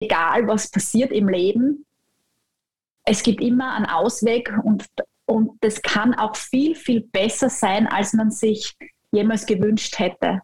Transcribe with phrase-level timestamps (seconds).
[0.00, 1.84] egal was passiert im Leben,
[3.04, 4.84] es gibt immer einen Ausweg und,
[5.26, 8.74] und das kann auch viel, viel besser sein, als man sich
[9.12, 10.42] jemals gewünscht hätte.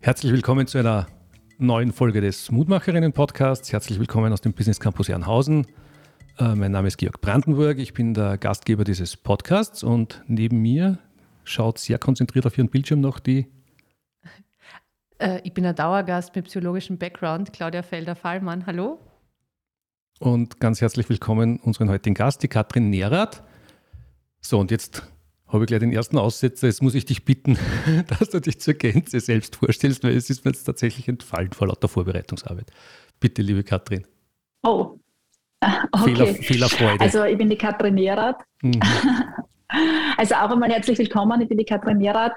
[0.00, 1.06] Herzlich willkommen zu einer
[1.62, 3.72] neuen Folge des Mutmacherinnen-Podcasts.
[3.72, 5.66] Herzlich willkommen aus dem Business Campus Jernhausen.
[6.38, 10.98] Äh, mein Name ist Georg Brandenburg, ich bin der Gastgeber dieses Podcasts und neben mir
[11.44, 13.46] schaut sehr konzentriert auf ihren Bildschirm noch die.
[15.18, 18.66] Äh, ich bin ein Dauergast mit psychologischem Background, Claudia Felder-Fallmann.
[18.66, 18.98] Hallo.
[20.18, 23.42] Und ganz herzlich willkommen unseren heutigen Gast, die Katrin Nerath.
[24.40, 25.08] So, und jetzt
[25.52, 26.66] habe ich gleich den ersten Aussetzer.
[26.66, 27.58] Jetzt muss ich dich bitten,
[28.18, 31.68] dass du dich zur Gänze selbst vorstellst, weil es ist mir jetzt tatsächlich entfallen vor
[31.68, 32.70] lauter Vorbereitungsarbeit.
[33.20, 34.06] Bitte, liebe Katrin.
[34.62, 34.98] Oh,
[35.92, 36.14] okay.
[36.14, 37.00] Fehler, Fehlerfreude.
[37.00, 38.42] Also ich bin die Katrin Nerath.
[38.62, 38.80] Mhm.
[40.18, 42.34] Also auch einmal herzlich willkommen, ich bin die Katrin Nerath,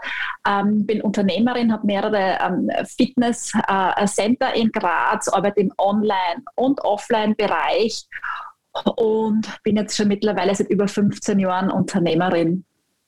[0.48, 8.06] ähm, bin Unternehmerin, habe mehrere ähm, Fitness-Center äh, in Graz, arbeite im Online- und Offline-Bereich
[8.96, 12.64] und bin jetzt schon mittlerweile seit über 15 Jahren Unternehmerin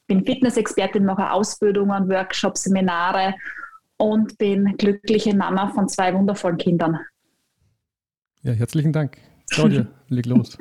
[0.07, 3.35] bin Fitnessexpertin, mache Ausbildungen, Workshops, Seminare
[3.97, 6.99] und bin glückliche Mama von zwei wundervollen Kindern.
[8.41, 9.17] Ja, herzlichen Dank.
[9.49, 10.57] Claudia, leg los.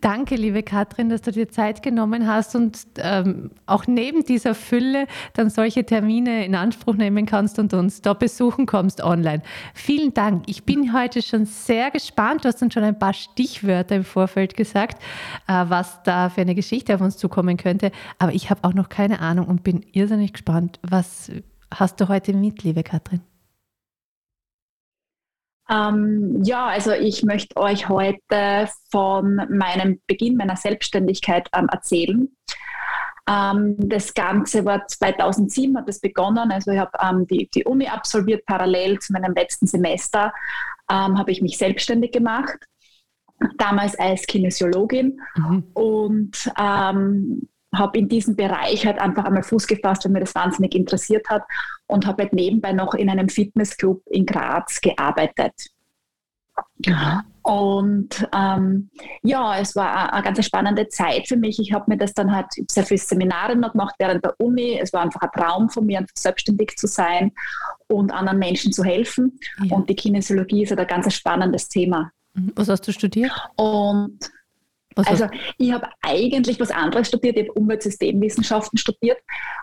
[0.00, 5.08] Danke, liebe Katrin, dass du dir Zeit genommen hast und ähm, auch neben dieser Fülle
[5.32, 9.42] dann solche Termine in Anspruch nehmen kannst und uns da besuchen kommst online.
[9.74, 10.44] Vielen Dank.
[10.46, 12.44] Ich bin heute schon sehr gespannt.
[12.44, 15.02] Du hast uns schon ein paar Stichwörter im Vorfeld gesagt,
[15.48, 17.90] äh, was da für eine Geschichte auf uns zukommen könnte.
[18.20, 20.78] Aber ich habe auch noch keine Ahnung und bin irrsinnig gespannt.
[20.88, 21.32] Was
[21.74, 23.27] hast du heute mit, liebe Katrin?
[25.70, 32.28] Ähm, ja, also ich möchte euch heute von meinem Beginn meiner Selbstständigkeit ähm, erzählen.
[33.28, 36.50] Ähm, das Ganze war 2007, hat es begonnen.
[36.50, 40.32] Also ich habe ähm, die, die Uni absolviert, parallel zu meinem letzten Semester
[40.90, 42.58] ähm, habe ich mich selbstständig gemacht.
[43.56, 45.64] Damals als Kinesiologin mhm.
[45.74, 50.74] und ähm, habe in diesem Bereich halt einfach einmal Fuß gefasst, weil mir das wahnsinnig
[50.74, 51.42] interessiert hat
[51.86, 55.54] und habe halt nebenbei noch in einem Fitnessclub in Graz gearbeitet.
[56.84, 57.24] Ja.
[57.42, 58.90] Und ähm,
[59.22, 61.58] ja, es war eine, ganz spannende Zeit für mich.
[61.58, 64.78] Ich habe mir das dann halt sehr viele Seminare noch gemacht während der Uni.
[64.78, 67.32] Es war einfach ein Traum von mir, selbstständig zu sein
[67.86, 69.38] und anderen Menschen zu helfen.
[69.64, 69.76] Ja.
[69.76, 72.10] Und die Kinesiologie ist halt ein ganz spannendes Thema.
[72.34, 72.52] Mhm.
[72.54, 73.32] Was hast du studiert?
[73.56, 74.18] Und
[75.06, 75.26] also
[75.58, 79.18] ich habe eigentlich was anderes studiert, ich habe Umweltsystemwissenschaften studiert,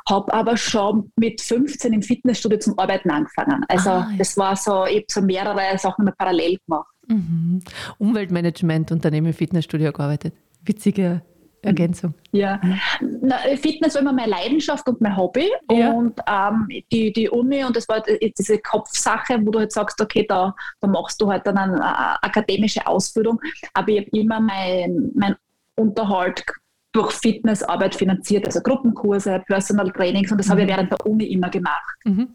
[0.10, 3.66] habe aber schon mit 15 im Fitnessstudio zum Arbeiten angefangen.
[3.68, 4.18] Also ah, ja.
[4.18, 6.90] das war so, ich habe so mehrere Sachen parallel gemacht.
[7.08, 7.62] Mhm.
[7.98, 10.34] Umweltmanagement im Fitnessstudio gearbeitet.
[10.64, 11.22] Witzige
[11.66, 12.14] Ergänzung.
[12.32, 12.60] Ja,
[13.02, 15.50] Na, Fitness war immer meine Leidenschaft und mein Hobby.
[15.72, 15.92] Ja.
[15.92, 20.26] Und ähm, die, die Uni, und das war diese Kopfsache, wo du halt sagst, okay,
[20.28, 23.40] da, da machst du halt dann eine, eine akademische Ausbildung.
[23.74, 25.36] Aber ich habe immer mein, mein
[25.76, 26.44] Unterhalt
[26.92, 30.52] durch Fitnessarbeit finanziert, also Gruppenkurse, Personal Trainings, und das mhm.
[30.52, 31.96] habe ich während der Uni immer gemacht.
[32.06, 32.30] Mhm.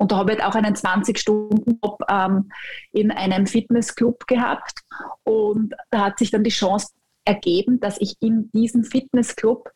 [0.00, 2.50] Und da habe ich halt auch einen 20-Stunden-Job ähm,
[2.92, 4.80] in einem Fitnessclub gehabt.
[5.24, 6.88] Und da hat sich dann die Chance
[7.30, 9.70] ergeben, dass ich in diesem Fitnessclub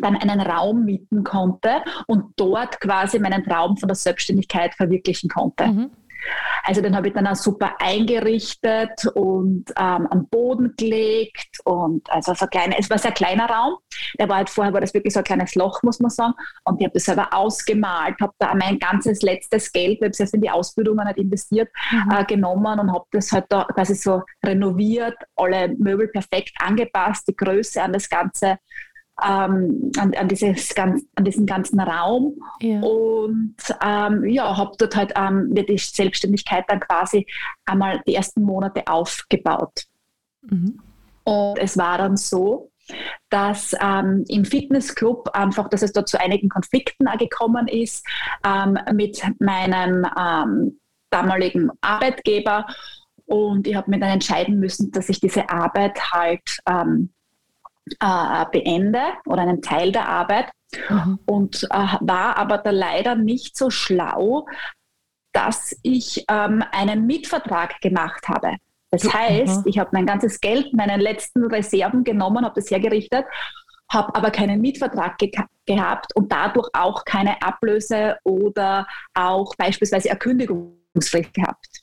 [0.00, 5.66] dann einen Raum mieten konnte und dort quasi meinen Traum von der Selbstständigkeit verwirklichen konnte.
[5.66, 5.90] Mhm.
[6.64, 12.34] Also den habe ich dann auch super eingerichtet und ähm, am Boden gelegt und also
[12.34, 13.76] so kleine, es war ein sehr kleiner Raum.
[14.18, 16.34] Der war halt vorher war das wirklich so ein kleines Loch, muss man sagen.
[16.64, 20.32] Und ich habe das selber ausgemalt, habe da mein ganzes letztes Geld, weil ich es
[20.32, 22.10] in die Ausbildung nicht investiert, mhm.
[22.12, 27.36] äh, genommen und habe das halt da quasi so renoviert, alle Möbel perfekt angepasst, die
[27.36, 28.58] Größe an das Ganze
[29.24, 32.80] ähm, an, an, dieses ganz, an diesen ganzen Raum ja.
[32.80, 37.26] und ähm, ja, habe dort halt ähm, die Selbstständigkeit dann quasi
[37.64, 39.84] einmal die ersten Monate aufgebaut.
[40.42, 40.80] Mhm.
[41.24, 42.70] Und es war dann so,
[43.28, 48.06] dass ähm, im Fitnessclub einfach, dass es dort zu einigen Konflikten gekommen ist
[48.46, 50.80] ähm, mit meinem ähm,
[51.10, 52.66] damaligen Arbeitgeber
[53.28, 57.10] und ich habe mir dann entscheiden müssen, dass ich diese Arbeit halt ähm,
[58.00, 60.50] äh, beende oder einen Teil der Arbeit
[60.88, 61.18] mhm.
[61.26, 64.46] und äh, war aber da leider nicht so schlau,
[65.32, 68.56] dass ich ähm, einen Mietvertrag gemacht habe.
[68.90, 69.66] Das heißt, mhm.
[69.66, 73.26] ich habe mein ganzes Geld, meine letzten Reserven genommen, habe das hergerichtet,
[73.90, 75.30] habe aber keinen Mietvertrag ge
[75.66, 81.82] gehabt und dadurch auch keine Ablöse oder auch beispielsweise Erkündigungsfrist gehabt.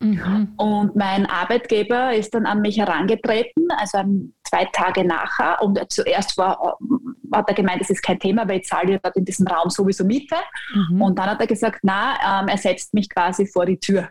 [0.00, 0.52] Mhm.
[0.56, 3.98] Und mein Arbeitgeber ist dann an mich herangetreten, also
[4.44, 5.60] zwei Tage nachher.
[5.62, 6.78] Und zuerst war,
[7.32, 10.04] hat er gemeint, das ist kein Thema, weil ich zahle dort in diesem Raum sowieso
[10.04, 10.36] Miete.
[10.74, 11.02] Mhm.
[11.02, 14.08] Und dann hat er gesagt, na, ähm, er setzt mich quasi vor die Tür.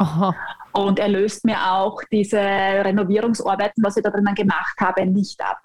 [0.00, 0.34] Aha.
[0.72, 5.58] Und er löst mir auch diese Renovierungsarbeiten, was ich da drinnen gemacht habe, nicht ab.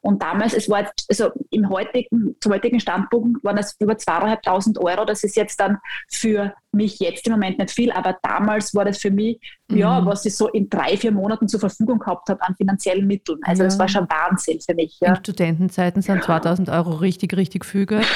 [0.00, 4.78] Und damals, es war jetzt, also im heutigen, zum heutigen Standpunkt waren es über zweieinhalbtausend
[4.78, 5.04] Euro.
[5.04, 5.78] Das ist jetzt dann
[6.08, 9.38] für mich jetzt im Moment nicht viel, aber damals war das für mich,
[9.68, 9.76] mhm.
[9.76, 13.40] ja, was ich so in drei, vier Monaten zur Verfügung gehabt habe an finanziellen Mitteln.
[13.42, 13.68] Also ja.
[13.68, 14.96] das war schon Wahnsinn für mich.
[15.00, 15.10] Ja.
[15.10, 18.06] In Studentenzeiten sind 2000 Euro richtig, richtig viel Geld.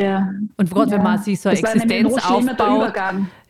[0.00, 0.32] Ja.
[0.56, 0.96] Und gerade ja.
[0.96, 2.94] wenn man sich so eine Existenz aufbaut,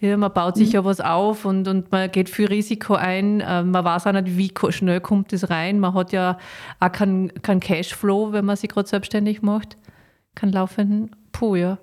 [0.00, 0.74] ja, man baut sich mhm.
[0.74, 3.40] ja was auf und, und man geht viel Risiko ein.
[3.40, 5.78] Äh, man weiß auch nicht, wie schnell kommt das rein.
[5.78, 6.38] Man hat ja
[6.80, 9.76] auch keinen kein Cashflow, wenn man sich gerade selbstständig macht.
[10.34, 11.14] Keinen laufenden.
[11.30, 11.78] Puh, ja.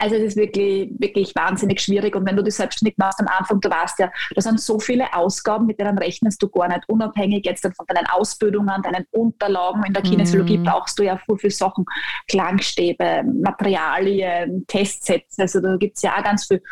[0.00, 2.16] Also es ist wirklich, wirklich wahnsinnig schwierig.
[2.16, 5.12] Und wenn du das selbstständig machst am Anfang, du weißt ja, da sind so viele
[5.14, 6.88] Ausgaben, mit denen rechnest du gar nicht.
[6.88, 9.84] Unabhängig jetzt von deinen Ausbildungen, deinen Unterlagen.
[9.84, 10.64] In der Kinesiologie mm.
[10.64, 11.84] brauchst du ja viel, viel Sachen.
[12.28, 15.42] Klangstäbe, Materialien, Testsätze.
[15.42, 16.62] Also da gibt es ja auch ganz viel.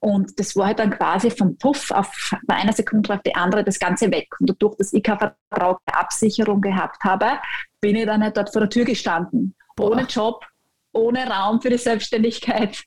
[0.00, 3.62] Und das war halt dann quasi vom Puff auf bei einer Sekunde auf die andere
[3.62, 4.28] das Ganze weg.
[4.40, 5.36] Und dadurch, dass ich keine
[5.86, 7.38] Absicherung gehabt habe,
[7.80, 9.54] bin ich dann halt dort vor der Tür gestanden.
[9.76, 9.92] Boah.
[9.92, 10.44] Ohne Job,
[10.92, 12.82] ohne Raum für die Selbstständigkeit.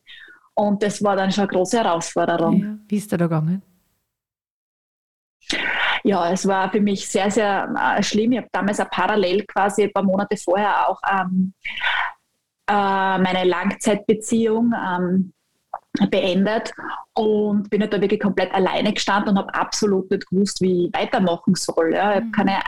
[0.54, 2.62] Und das war dann schon eine große Herausforderung.
[2.62, 2.78] Ja.
[2.88, 3.62] Wie ist da gegangen?
[6.04, 8.34] Ja, es war für mich sehr, sehr äh, schlimm.
[8.34, 11.54] Ich habe damals auch parallel quasi ein paar Monate vorher auch ähm,
[12.68, 15.34] äh, meine Langzeitbeziehung ähm,
[16.10, 16.74] beendet
[17.13, 20.94] und bin halt da wirklich komplett alleine gestanden und habe absolut nicht gewusst, wie ich
[20.94, 21.94] weitermachen soll.
[21.94, 22.12] Ja.
[22.12, 22.31] Ich habe mhm.
[22.31, 22.60] keine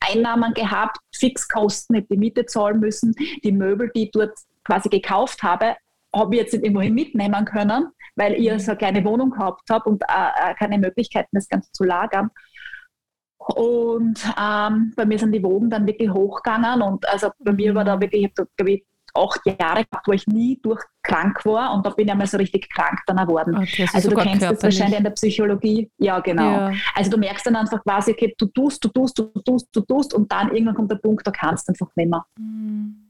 [0.00, 5.76] Einnahmen gehabt, Fixkosten, ich die Miete zahlen müssen, die Möbel, die dort quasi gekauft habe,
[6.14, 8.58] habe ich jetzt nicht irgendwohin mitnehmen können, weil ich mhm.
[8.58, 12.30] so eine kleine Wohnung gehabt habe und äh, keine Möglichkeiten, das Ganze zu lagern.
[13.38, 17.84] Und ähm, bei mir sind die Wogen dann wirklich hochgegangen und also bei mir war
[17.84, 18.02] da mhm.
[18.02, 18.84] wirklich, ich habe glaube ich,
[19.16, 22.36] acht Jahre gehabt, wo ich nie durch krank war und da bin ich einmal so
[22.36, 23.56] richtig krank dann geworden.
[23.56, 25.90] Okay, also, also du kennst das wahrscheinlich in der Psychologie.
[25.98, 26.50] Ja, genau.
[26.50, 26.72] Ja.
[26.94, 30.14] Also du merkst dann einfach quasi, okay, du tust, du tust, du tust, du tust
[30.14, 32.24] und dann irgendwann kommt der Punkt, da kannst du einfach nicht mehr.
[32.38, 33.03] Mhm.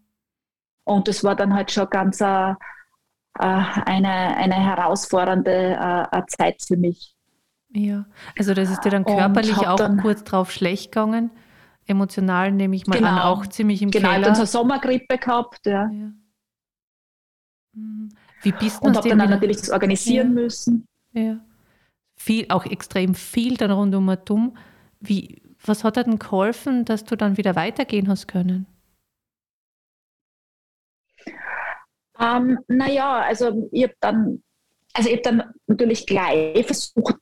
[0.84, 2.54] Und das war dann halt schon ganz äh, äh,
[3.38, 7.14] eine, eine herausfordernde äh, Zeit für mich.
[7.70, 8.06] Ja,
[8.38, 11.30] also das ist dir dann körperlich auch dann, kurz drauf schlecht gegangen.
[11.86, 14.22] Emotional nehme ich mal genau, an, auch ziemlich im genau, Keller.
[14.22, 15.90] Genau, dann so Sommergrippe gehabt, ja.
[15.90, 16.12] ja.
[17.72, 18.10] Mhm.
[18.42, 20.42] Wie bist du Und habe dann, dann natürlich das organisieren ja.
[20.42, 20.86] müssen.
[21.12, 21.40] Ja.
[22.16, 24.56] Viel, auch extrem viel dann rundum und um.
[25.00, 28.66] Wie, was hat dir denn geholfen, dass du dann wieder weitergehen hast können?
[32.20, 34.42] Ähm, naja, also ich habe dann,
[34.92, 37.16] also ich dann natürlich gleich versucht,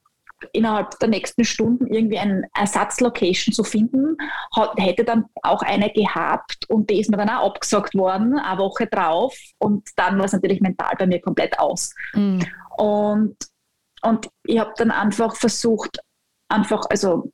[0.52, 4.16] innerhalb der nächsten Stunden irgendwie eine Ersatzlocation zu finden.
[4.54, 8.58] Hat, hätte dann auch eine gehabt und die ist mir dann auch abgesagt worden, eine
[8.58, 9.36] Woche drauf.
[9.58, 11.94] Und dann war es natürlich mental bei mir komplett aus.
[12.14, 12.44] Mhm.
[12.76, 13.36] Und,
[14.02, 15.98] und ich habe dann einfach versucht,
[16.48, 17.30] einfach, also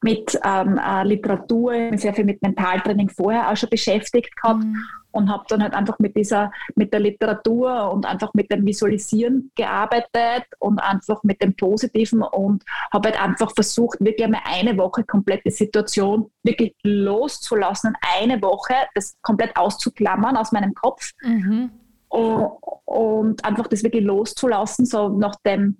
[0.00, 4.64] mit ähm, äh, Literatur, sehr viel mit Mentaltraining vorher auch schon beschäftigt gehabt.
[4.64, 4.84] Mhm
[5.18, 9.50] und habe dann halt einfach mit dieser, mit der Literatur und einfach mit dem Visualisieren
[9.56, 12.62] gearbeitet und einfach mit dem Positiven und
[12.92, 18.74] habe halt einfach versucht, wirklich einmal eine Woche komplett die Situation wirklich loszulassen, eine Woche
[18.94, 21.70] das komplett auszuklammern aus meinem Kopf mhm.
[22.08, 22.46] und,
[22.84, 25.78] und, einfach das wirklich loszulassen, so nach dem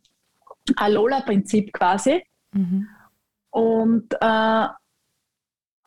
[0.74, 2.24] Alola-Prinzip quasi.
[2.52, 2.88] Mhm.
[3.50, 4.66] Und äh,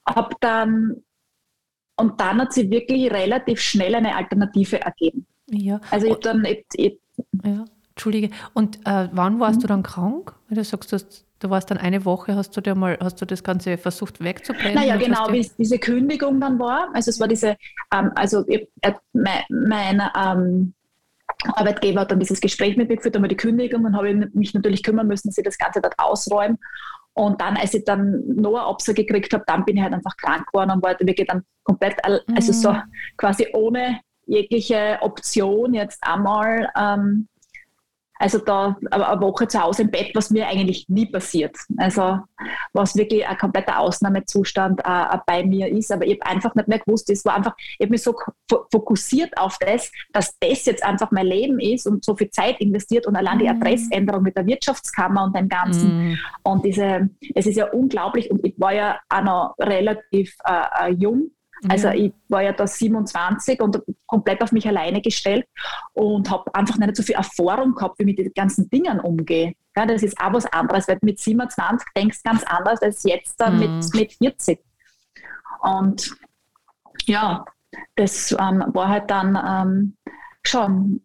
[0.08, 1.03] habe dann
[2.01, 5.25] und dann hat sie wirklich relativ schnell eine Alternative ergeben.
[5.50, 5.79] Ja.
[5.89, 7.00] Also ich dann ich, ich,
[7.43, 7.65] ja.
[7.91, 8.29] Entschuldige.
[8.53, 9.62] Und äh, wann warst mhm.
[9.62, 10.34] du dann krank?
[10.50, 13.22] Weil du sagst, du, hast, du warst dann eine Woche, hast du dir mal, hast
[13.22, 14.75] du das Ganze versucht wegzubrennen?
[14.75, 16.89] Naja, genau, wie diese Kündigung dann war.
[16.93, 17.58] Also es war diese,
[17.93, 20.74] ähm, also ich, äh, mein, mein ähm,
[21.43, 24.53] Arbeitgeber hat dann dieses Gespräch mit mir geführt, einmal die Kündigung, dann habe ich mich
[24.53, 26.58] natürlich kümmern müssen, dass ich das Ganze dort ausräume.
[27.13, 30.15] Und dann, als ich dann noch eine Absage gekriegt habe, dann bin ich halt einfach
[30.18, 32.84] krank geworden und war wirklich dann komplett, also so mhm.
[33.18, 37.27] quasi ohne jegliche Option jetzt einmal ähm,
[38.22, 41.58] also da eine Woche zu Hause im Bett, was mir eigentlich nie passiert.
[41.78, 42.20] Also
[42.74, 45.92] was wirklich ein kompletter Ausnahmezustand äh, bei mir ist.
[45.92, 48.16] Aber ich habe einfach nicht mehr gewusst, es war einfach, ich habe mich so
[48.72, 53.08] fokussiert auf das, dass das jetzt einfach mein Leben ist und so viel Zeit investiert
[53.08, 53.60] und allein die mhm.
[53.60, 56.12] Adressänderung mit der Wirtschaftskammer und dem Ganzen.
[56.12, 56.18] Mm.
[56.44, 60.92] Und diese, es ist ja unglaublich und ich war ja auch noch relativ äh, äh
[60.92, 61.32] jung
[61.70, 65.46] Also ich war ja da 27 und komplett auf mich alleine gestellt
[65.94, 69.53] und habe einfach nicht so viel Erfahrung gehabt, wie ich mit den ganzen Dingen umgehe.
[69.75, 73.39] Ja, das ist auch was anderes, weil mit 27 denkst du ganz anders als jetzt
[73.39, 73.77] dann mhm.
[73.77, 74.60] mit, mit 40.
[75.62, 76.12] Und
[77.06, 77.46] ja,
[77.96, 79.98] das ähm, war halt dann ähm,
[80.44, 81.01] schon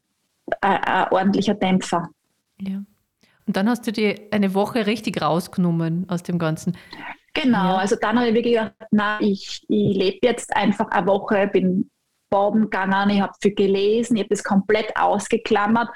[0.61, 2.09] ein ordentlicher Dämpfer.
[2.61, 2.83] Ja.
[3.47, 6.77] Und dann hast du dir eine Woche richtig rausgenommen aus dem Ganzen.
[7.43, 7.77] Genau, ja.
[7.77, 11.91] also dann habe ich wirklich gedacht, na, ich, ich lebe jetzt einfach eine Woche, bin
[12.31, 15.89] baden gegangen, ich habe viel gelesen, ich habe das komplett ausgeklammert.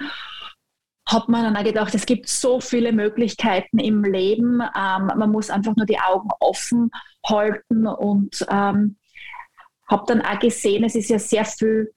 [1.09, 4.61] Habe mir dann auch gedacht, es gibt so viele Möglichkeiten im Leben.
[4.61, 6.90] Ähm, man muss einfach nur die Augen offen
[7.26, 8.97] halten und ähm,
[9.88, 11.92] habe dann auch gesehen, es ist ja sehr viel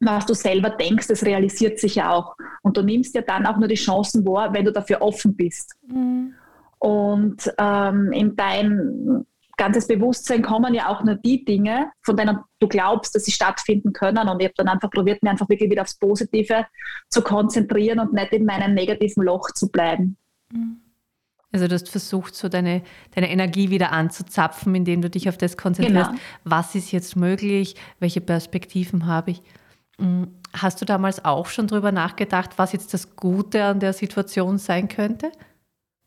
[0.00, 2.36] was du selber denkst, das realisiert sich ja auch.
[2.62, 5.74] Und du nimmst ja dann auch nur die Chancen wahr, wenn du dafür offen bist.
[5.88, 6.34] Mhm.
[6.78, 12.68] Und ähm, in dein ganzes Bewusstsein kommen ja auch nur die Dinge, von denen du
[12.68, 14.28] glaubst, dass sie stattfinden können.
[14.28, 16.64] Und ich habe dann einfach probiert, mir einfach wirklich wieder aufs Positive
[17.10, 20.16] zu konzentrieren und nicht in meinem negativen Loch zu bleiben.
[20.52, 20.80] Mhm.
[21.50, 22.82] Also du hast versucht, so deine,
[23.14, 26.10] deine Energie wieder anzuzapfen, indem du dich auf das konzentrierst.
[26.10, 26.20] Genau.
[26.44, 27.74] Was ist jetzt möglich?
[28.00, 29.42] Welche Perspektiven habe ich?
[29.98, 30.28] Mhm.
[30.52, 34.88] Hast du damals auch schon darüber nachgedacht, was jetzt das Gute an der Situation sein
[34.88, 35.32] könnte?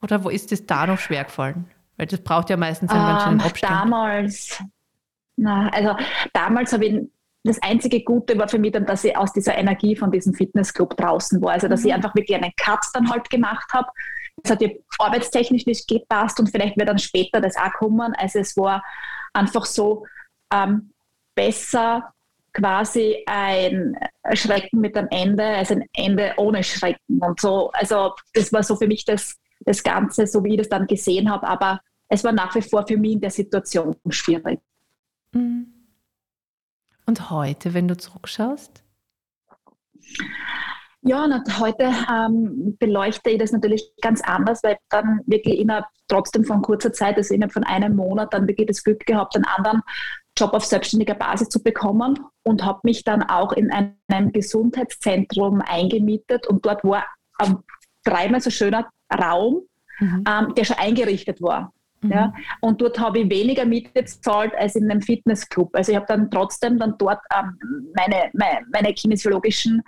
[0.02, 1.66] Oder wo ist es da noch schwer gefallen?
[1.98, 3.74] Weil das braucht ja meistens einen ganz schönen ähm, Abstand.
[3.74, 4.64] Damals,
[5.36, 5.96] na, also
[6.34, 7.02] damals habe ich
[7.44, 10.96] das einzige Gute war für mich dann, dass ich aus dieser Energie von diesem Fitnessclub
[10.96, 11.54] draußen war.
[11.54, 11.88] Also, dass mhm.
[11.88, 13.90] ich einfach wirklich einen Cut dann halt gemacht habe.
[14.44, 18.14] Es hat ja arbeitstechnisch nicht gepasst und vielleicht wird dann später das auch kommen.
[18.18, 18.84] Also, es war
[19.34, 20.06] einfach so
[20.54, 20.92] ähm,
[21.36, 22.14] besser
[22.54, 23.98] quasi ein
[24.34, 27.72] Schrecken mit einem Ende, also ein Ende ohne Schrecken und so.
[27.72, 31.30] Also das war so für mich das, das Ganze, so wie ich das dann gesehen
[31.30, 34.60] habe, aber es war nach wie vor für mich in der Situation schwierig.
[35.32, 35.68] Mhm.
[37.06, 38.84] Und heute, wenn du zurückschaust?
[41.04, 45.86] Ja, und heute ähm, beleuchte ich das natürlich ganz anders, weil ich dann wirklich innerhalb
[46.08, 49.46] trotzdem von kurzer Zeit, also innerhalb von einem Monat, dann wirklich das Glück gehabt, einen
[49.46, 49.82] anderen
[50.38, 56.46] Job auf selbstständiger Basis zu bekommen und habe mich dann auch in einem Gesundheitszentrum eingemietet
[56.48, 57.06] und dort war
[57.40, 57.58] ein
[58.04, 59.62] dreimal so schöner Raum,
[60.00, 60.24] mhm.
[60.28, 61.74] ähm, der schon eingerichtet war.
[62.02, 62.12] Mhm.
[62.12, 62.34] Ja?
[62.60, 65.76] Und dort habe ich weniger Miete bezahlt als in einem Fitnessclub.
[65.76, 67.58] Also ich habe dann trotzdem dann dort ähm,
[67.96, 69.82] meine, meine, meine kinesiologischen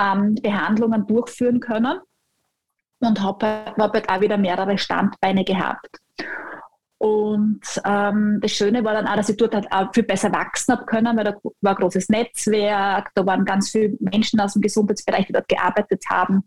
[0.00, 2.00] ähm, Behandlungen durchführen können
[3.00, 3.46] und habe
[3.76, 5.88] hab halt auch wieder mehrere Standbeine gehabt.
[7.00, 10.76] Und ähm, das Schöne war dann auch, dass ich dort halt auch viel besser wachsen
[10.76, 14.60] habe können, weil da war ein großes Netzwerk, da waren ganz viele Menschen aus dem
[14.60, 16.44] Gesundheitsbereich, die dort gearbeitet haben.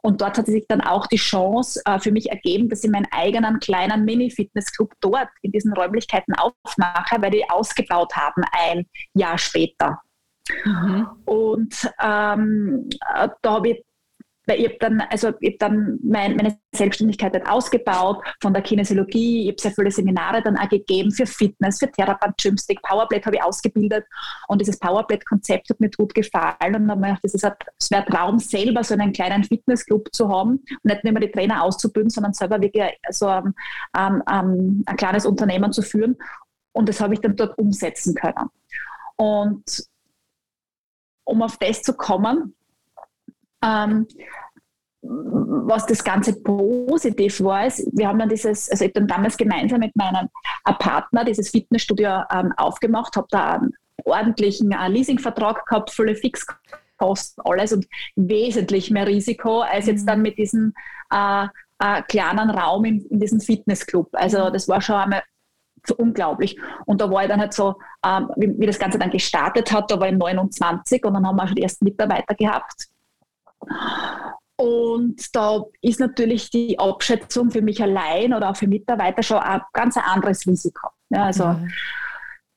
[0.00, 3.08] Und dort hat sich dann auch die Chance äh, für mich ergeben, dass ich meinen
[3.10, 10.00] eigenen kleinen Mini-Fitnessclub dort in diesen Räumlichkeiten aufmache, weil die ausgebaut haben ein Jahr später.
[10.64, 11.08] Mhm.
[11.26, 13.84] Und ähm, äh, da habe ich
[14.50, 19.44] weil ich habe dann, also ich dann mein, meine Selbstständigkeit dann ausgebaut von der Kinesiologie.
[19.44, 23.36] Ich habe sehr viele Seminare dann auch gegeben für Fitness, für Therapant, Gymstick, Powerblade habe
[23.36, 24.04] ich ausgebildet
[24.48, 27.52] und dieses Powerblade-Konzept hat mir gut gefallen und dann habe ich gedacht, das ist ein,
[27.90, 32.10] wäre Traum selber so einen kleinen Fitnessclub zu haben und nicht nur die Trainer auszubilden,
[32.10, 33.54] sondern selber wirklich so ein,
[33.92, 36.16] ein, ein, ein kleines Unternehmen zu führen
[36.72, 38.48] und das habe ich dann dort umsetzen können.
[39.16, 39.84] Und
[41.24, 42.56] um auf das zu kommen,
[43.62, 44.06] ähm,
[45.02, 49.36] was das Ganze positiv war, ist, wir haben dann dieses, also ich habe dann damals
[49.36, 50.28] gemeinsam mit meinem
[50.78, 53.72] Partner dieses Fitnessstudio ähm, aufgemacht, habe da einen
[54.04, 57.86] ordentlichen äh, Leasingvertrag gehabt, volle Fixkosten, alles und
[58.16, 60.22] wesentlich mehr Risiko als jetzt dann mhm.
[60.22, 60.74] mit diesem
[61.12, 61.46] äh,
[61.78, 64.08] äh, kleinen Raum in, in diesem Fitnessclub.
[64.12, 64.52] Also mhm.
[64.52, 65.22] das war schon einmal
[65.86, 66.58] so unglaublich.
[66.84, 69.90] Und da war ich dann halt so, ähm, wie, wie, das Ganze dann gestartet hat,
[69.90, 72.88] da war ich 29 und dann haben wir schon die ersten Mitarbeiter gehabt.
[74.56, 79.62] Und da ist natürlich die Abschätzung für mich allein oder auch für Mitarbeiter schon ein
[79.72, 80.88] ganz anderes Risiko.
[81.08, 81.70] Ja, also, mhm.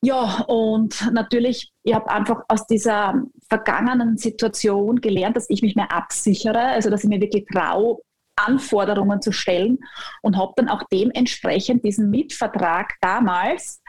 [0.02, 5.90] ja und natürlich, ich habe einfach aus dieser vergangenen Situation gelernt, dass ich mich mehr
[5.92, 8.00] absichere, also dass ich mir wirklich traue,
[8.36, 9.78] Anforderungen zu stellen
[10.20, 13.80] und habe dann auch dementsprechend diesen Mietvertrag damals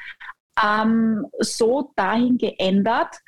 [0.64, 3.20] ähm, so dahin geändert,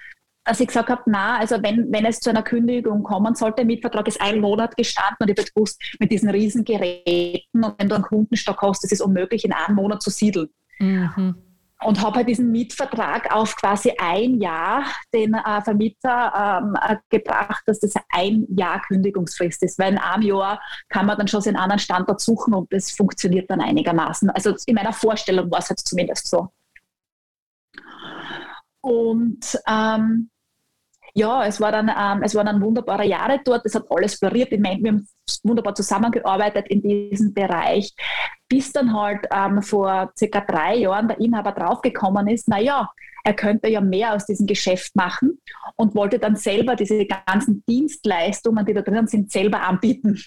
[0.47, 3.65] dass ich gesagt habe, na, also wenn, wenn es zu einer Kündigung kommen sollte, der
[3.65, 7.95] Mietvertrag ist ein Monat gestanden und ich habe gewusst, mit diesen Riesengeräten und wenn du
[7.95, 10.47] einen Kundenstock hast, das ist unmöglich, in einem Monat zu siedeln.
[10.79, 11.35] Mhm.
[11.83, 17.61] Und habe halt diesen Mietvertrag auf quasi ein Jahr den äh, Vermieter ähm, äh, gebracht,
[17.67, 19.77] dass das ein Jahr Kündigungsfrist ist.
[19.77, 23.51] Weil in einem Jahr kann man dann schon einen anderen Standort suchen und das funktioniert
[23.51, 24.29] dann einigermaßen.
[24.31, 26.49] Also in meiner Vorstellung war es jetzt zumindest so.
[28.81, 30.31] Und ähm,
[31.17, 33.65] ja, es, war dann, ähm, es waren dann wunderbare Jahre dort.
[33.65, 34.51] Es hat alles floriert.
[34.51, 35.07] Wir haben
[35.41, 37.91] wunderbar zusammengearbeitet in diesem Bereich,
[38.47, 42.87] bis dann halt ähm, vor circa drei Jahren der Inhaber draufgekommen ist, naja,
[43.23, 45.41] er könnte ja mehr aus diesem Geschäft machen
[45.75, 50.21] und wollte dann selber diese ganzen Dienstleistungen, die da drin sind, selber anbieten.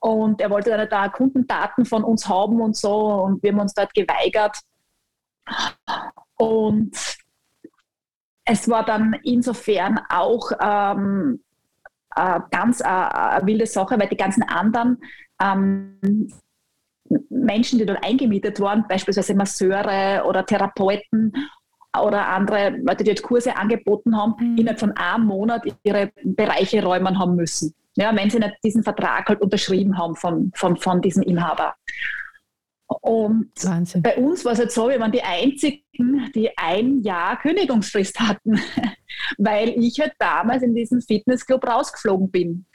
[0.00, 3.74] Und er wollte dann da Kundendaten von uns haben und so und wir haben uns
[3.74, 4.56] dort geweigert.
[6.38, 6.96] Und
[8.44, 11.40] es war dann insofern auch ähm,
[12.16, 14.98] äh, ganz äh, eine wilde Sache, weil die ganzen anderen
[15.40, 16.28] ähm,
[17.28, 21.32] Menschen, die dort eingemietet waren, beispielsweise Masseure oder Therapeuten
[22.00, 24.58] oder andere Leute, die dort Kurse angeboten haben, mhm.
[24.58, 27.74] innerhalb von einem Monat ihre Bereiche räumen haben müssen.
[27.96, 31.74] Ja, wenn sie nicht diesen Vertrag halt unterschrieben haben von, von, von diesem Inhaber.
[33.00, 34.02] Und Wahnsinn.
[34.02, 38.60] bei uns war es jetzt so, wir waren die Einzigen, die ein Jahr Kündigungsfrist hatten,
[39.38, 42.66] weil ich halt damals in diesen Fitnessclub rausgeflogen bin.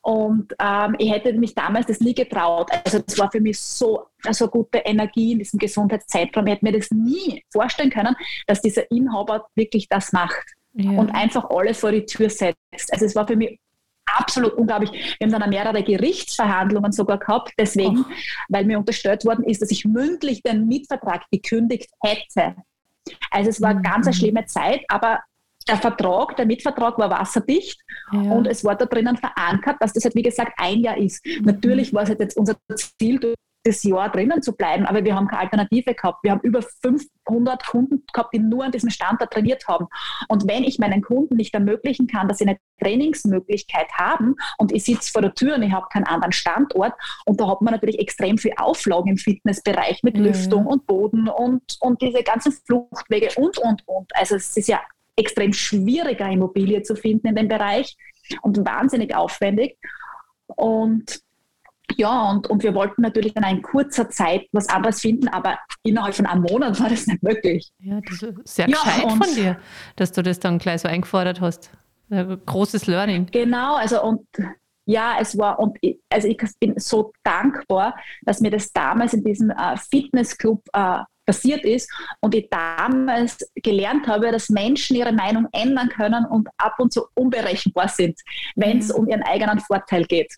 [0.00, 2.70] Und ähm, ich hätte mich damals das nie getraut.
[2.84, 6.46] Also das war für mich so also gute Energie in diesem Gesundheitszeitraum.
[6.46, 10.92] Ich hätte mir das nie vorstellen können, dass dieser Inhaber wirklich das macht ja.
[10.92, 12.92] und einfach alle vor die Tür setzt.
[12.92, 13.60] Also es war für mich
[14.16, 14.90] absolut unglaublich.
[14.90, 18.12] Wir haben dann auch mehrere Gerichtsverhandlungen sogar gehabt, deswegen, oh.
[18.48, 22.56] weil mir unterstellt worden ist, dass ich mündlich den Mietvertrag gekündigt hätte.
[23.30, 23.82] Also es war mhm.
[23.82, 25.20] ganz eine schlimme Zeit, aber
[25.66, 27.80] der Vertrag, der Mietvertrag war wasserdicht
[28.12, 28.20] ja.
[28.20, 31.24] und es war da drinnen verankert, dass das halt, wie gesagt, ein Jahr ist.
[31.26, 31.44] Mhm.
[31.44, 33.34] Natürlich war es halt jetzt unser Ziel,
[33.64, 36.22] das Jahr drinnen zu bleiben, aber wir haben keine Alternative gehabt.
[36.22, 39.86] Wir haben über 500 Kunden gehabt, die nur an diesem Standort trainiert haben.
[40.28, 44.84] Und wenn ich meinen Kunden nicht ermöglichen kann, dass sie eine Trainingsmöglichkeit haben und ich
[44.84, 46.94] sitze vor der Tür und ich habe keinen anderen Standort
[47.26, 50.24] und da hat man natürlich extrem viel Auflagen im Fitnessbereich mit mhm.
[50.24, 54.10] Lüftung und Boden und, und diese ganzen Fluchtwege und, und, und.
[54.14, 54.80] Also es ist ja
[55.16, 57.96] extrem schwieriger, Immobilie zu finden in dem Bereich
[58.42, 59.78] und wahnsinnig aufwendig.
[60.46, 61.20] Und
[61.96, 66.14] ja, und, und wir wollten natürlich in einer kurzer Zeit was anderes finden, aber innerhalb
[66.14, 67.70] von einem Monat war das nicht möglich.
[67.78, 69.58] Ja, das ist sehr gescheit ja, von dir,
[69.96, 71.70] dass du das dann gleich so eingefordert hast.
[72.10, 73.26] Großes Learning.
[73.30, 74.26] Genau, also und
[74.86, 79.22] ja, es war, und ich, also ich bin so dankbar, dass mir das damals in
[79.22, 85.46] diesem äh, Fitnessclub äh, passiert ist und ich damals gelernt habe, dass Menschen ihre Meinung
[85.52, 88.18] ändern können und ab und zu unberechenbar sind,
[88.56, 88.94] wenn es mhm.
[88.94, 90.34] um ihren eigenen Vorteil geht.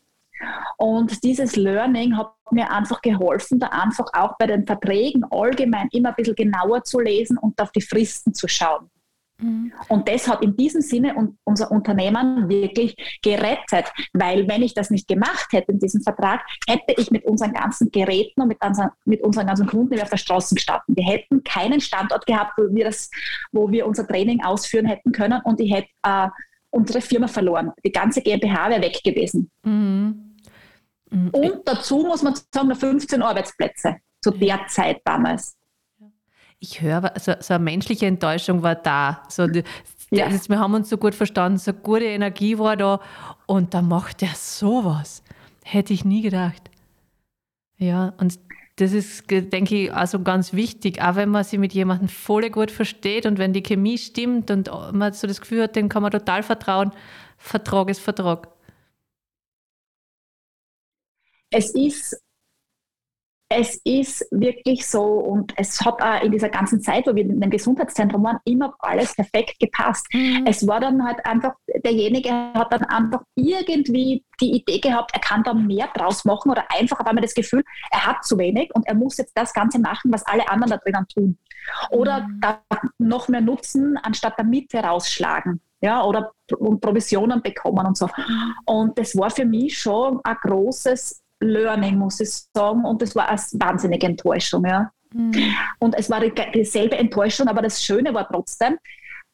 [0.77, 6.11] Und dieses Learning hat mir einfach geholfen, da einfach auch bei den Verträgen allgemein immer
[6.11, 8.91] ein bisschen genauer zu lesen und auf die Fristen zu schauen.
[9.41, 9.73] Mhm.
[9.89, 15.09] Und das hat in diesem Sinne unser Unternehmen wirklich gerettet, weil wenn ich das nicht
[15.09, 19.23] gemacht hätte in diesem Vertrag, hätte ich mit unseren ganzen Geräten und mit, unseren, mit
[19.23, 20.97] unseren ganzen Kunden auf der Straße gestanden.
[20.97, 23.11] Wir hätten keinen Standort gehabt, wo wir, das,
[23.53, 26.29] wo wir unser Training ausführen hätten können und ich hätte äh,
[26.71, 27.73] unsere Firma verloren.
[27.85, 29.51] Die ganze GmbH wäre weg gewesen.
[29.65, 30.30] Mhm.
[31.11, 31.31] Mhm.
[31.31, 35.57] Und dazu muss man sagen, 15 Arbeitsplätze zu der Zeit damals.
[36.59, 39.23] Ich höre, so, so eine menschliche Enttäuschung war da.
[39.29, 39.65] So, die,
[40.11, 40.29] ja.
[40.29, 43.01] das, wir haben uns so gut verstanden, so gute Energie war da
[43.47, 45.23] und da macht er sowas.
[45.65, 46.71] Hätte ich nie gedacht.
[47.79, 48.39] Ja, und
[48.77, 52.71] das ist, denke ich, also ganz wichtig, auch wenn man sich mit jemandem voll gut
[52.71, 56.11] versteht und wenn die Chemie stimmt und man so das Gefühl hat, dem kann man
[56.11, 56.93] total vertrauen.
[57.37, 58.49] Vertrag ist Vertrag
[61.51, 62.21] es ist
[63.53, 67.41] es ist wirklich so und es hat auch in dieser ganzen Zeit, wo wir in
[67.41, 70.07] dem Gesundheitszentrum waren, immer alles perfekt gepasst.
[70.13, 70.45] Mhm.
[70.47, 75.43] Es war dann halt einfach, derjenige hat dann einfach irgendwie die Idee gehabt, er kann
[75.43, 78.87] da mehr draus machen oder einfach hat man das Gefühl, er hat zu wenig und
[78.87, 81.39] er muss jetzt das Ganze machen, was alle anderen da drinnen tun.
[81.91, 82.41] Oder mhm.
[82.99, 85.61] noch mehr nutzen, anstatt der Mitte rausschlagen.
[85.83, 88.07] Ja, oder Provisionen bekommen und so.
[88.07, 88.55] Mhm.
[88.67, 92.85] Und das war für mich schon ein großes Learning, muss ich sagen.
[92.85, 94.65] Und das war eine wahnsinnige Enttäuschung.
[94.65, 94.91] Ja.
[95.13, 95.55] Mhm.
[95.79, 98.79] Und es war dieselbe Enttäuschung, aber das Schöne war trotzdem,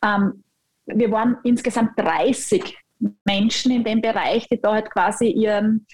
[0.05, 0.45] ähm,
[0.87, 2.79] wir waren insgesamt 30
[3.25, 5.87] Menschen in dem Bereich, die da halt quasi ihren,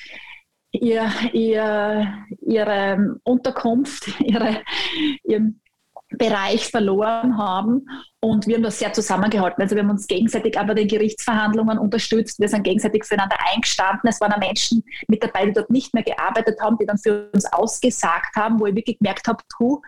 [0.70, 4.62] ihr, ihr, ihre Unterkunft, ihre,
[5.24, 5.61] ihren
[6.18, 7.86] Bereich verloren haben.
[8.20, 9.62] Und wir haben das sehr zusammengehalten.
[9.62, 12.38] Also wir haben uns gegenseitig aber den Gerichtsverhandlungen unterstützt.
[12.38, 14.08] Wir sind gegenseitig füreinander eingestanden.
[14.08, 17.30] Es waren auch Menschen mit dabei, die dort nicht mehr gearbeitet haben, die dann für
[17.32, 19.80] uns ausgesagt haben, wo ich wirklich gemerkt habe, puh,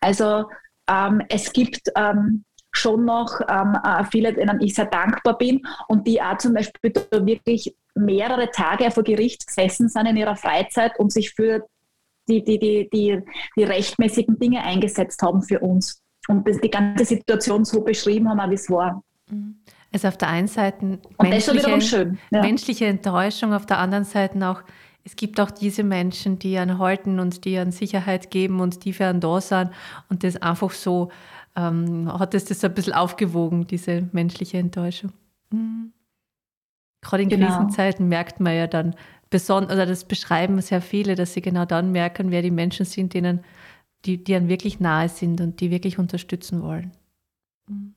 [0.00, 0.48] also
[0.88, 6.06] ähm, es gibt ähm, schon noch ähm, äh, viele, denen ich sehr dankbar bin und
[6.06, 11.12] die auch zum Beispiel wirklich mehrere Tage vor Gericht gesessen sind in ihrer Freizeit und
[11.12, 11.66] sich für
[12.28, 13.22] die, die, die, die,
[13.56, 16.02] die rechtmäßigen Dinge eingesetzt haben für uns.
[16.28, 19.02] und die ganze Situation so beschrieben haben, wie es war.
[19.30, 19.56] Mhm.
[19.92, 22.42] Also auf der einen Seite menschliche, ja.
[22.42, 24.62] menschliche Enttäuschung, auf der anderen Seite auch,
[25.04, 28.92] es gibt auch diese Menschen, die an halten und die an Sicherheit geben und die
[28.92, 29.70] für einen da sind
[30.10, 31.10] und das einfach so,
[31.54, 35.12] ähm, hat es das ein bisschen aufgewogen, diese menschliche Enttäuschung.
[35.50, 35.92] Mhm.
[37.00, 37.46] Gerade in genau.
[37.46, 38.96] Krisenzeiten merkt man ja dann,
[39.30, 43.14] besonders, oder das beschreiben sehr viele, dass sie genau dann merken, wer die Menschen sind,
[43.14, 43.44] denen,
[44.04, 46.92] die, die ihnen wirklich nahe sind und die wirklich unterstützen wollen.
[47.68, 47.94] Mhm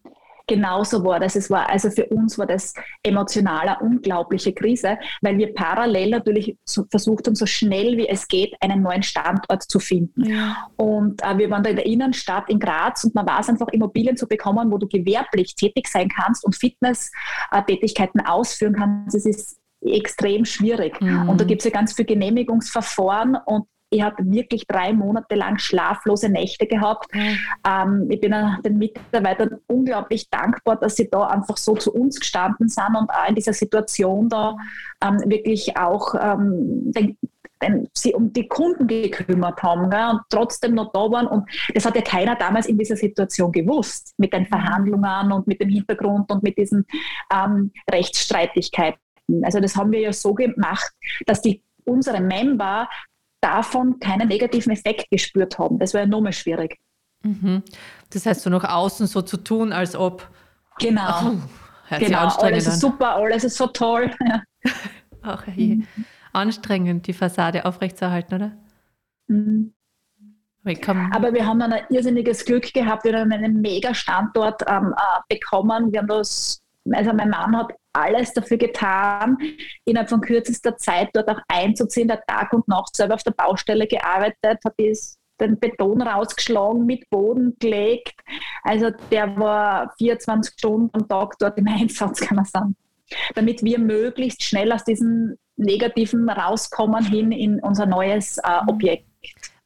[0.50, 1.38] genauso war das.
[1.38, 6.58] Es war also für uns war das emotional eine unglaubliche Krise, weil wir parallel natürlich
[6.66, 10.26] so versucht haben, so schnell wie es geht, einen neuen Standort zu finden.
[10.26, 10.68] Ja.
[10.76, 13.68] Und äh, wir waren da in der Innenstadt in Graz und man war es einfach,
[13.70, 19.16] Immobilien zu bekommen, wo du gewerblich tätig sein kannst und Fitness-Tätigkeiten ausführen kannst.
[19.16, 21.00] Das ist extrem schwierig.
[21.02, 21.30] Mhm.
[21.30, 25.58] Und da gibt es ja ganz viele Genehmigungsverfahren und ich habe wirklich drei Monate lang
[25.58, 27.14] schlaflose Nächte gehabt.
[27.14, 27.40] Mhm.
[27.68, 32.70] Ähm, ich bin den Mitarbeitern unglaublich dankbar, dass sie da einfach so zu uns gestanden
[32.70, 34.56] sind und auch in dieser Situation da
[35.04, 37.18] ähm, wirklich auch ähm, den,
[37.62, 41.28] den, sie um die Kunden gekümmert haben gell, und trotzdem noch da waren.
[41.28, 44.48] Und das hat ja keiner damals in dieser Situation gewusst, mit den mhm.
[44.48, 46.86] Verhandlungen und mit dem Hintergrund und mit diesen
[47.34, 49.00] ähm, Rechtsstreitigkeiten.
[49.44, 50.92] Also das haben wir ja so gemacht,
[51.26, 52.90] dass die unsere Member
[53.42, 55.80] davon keinen negativen Effekt gespürt haben.
[55.80, 56.78] Das war ja nochmal schwierig.
[57.24, 57.64] Mhm.
[58.12, 60.30] Das heißt, so nach außen so zu tun, als ob.
[60.80, 61.34] Genau.
[61.92, 62.28] Oh, genau.
[62.28, 64.12] Alles ist super, alles ist so toll.
[64.28, 64.42] Ja.
[65.22, 65.78] Ach, hey.
[65.78, 66.06] mhm.
[66.34, 68.52] Anstrengend, die Fassade aufrechtzuerhalten, oder?
[69.28, 69.74] Mhm.
[71.12, 73.06] Aber wir haben dann ein irrsinniges Glück gehabt.
[73.06, 75.92] Wir haben einen mega Standort ähm, äh, bekommen.
[75.92, 76.62] Wir haben das,
[76.92, 79.38] also mein Mann hat alles dafür getan,
[79.86, 83.88] innerhalb von kürzester Zeit dort auch einzuziehen, der Tag und Nacht selber auf der Baustelle
[83.88, 88.14] gearbeitet, hat den Beton rausgeschlagen, mit Boden gelegt.
[88.64, 92.76] Also der war 24 Stunden am Tag dort im Einsatz, kann man sagen.
[93.36, 99.06] Damit wir möglichst schnell aus diesem Negativen rauskommen hin in unser neues äh, Objekt.